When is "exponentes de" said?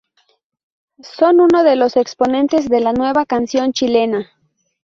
1.95-2.79